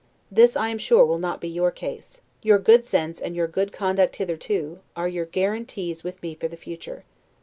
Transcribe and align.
This 0.31 0.55
I 0.57 0.69
am 0.69 0.79
sure 0.79 1.05
will 1.05 1.19
not 1.19 1.39
be 1.39 1.47
your 1.47 1.69
case; 1.69 2.21
your 2.41 2.57
good 2.57 2.87
sense 2.87 3.21
and 3.21 3.35
your 3.35 3.47
good 3.47 3.71
conduct 3.71 4.15
hitherto 4.15 4.79
are 4.95 5.07
your 5.07 5.25
guarantees 5.25 6.03
with 6.03 6.23
me 6.23 6.33
for 6.33 6.47
the 6.47 6.57
future. 6.57 7.03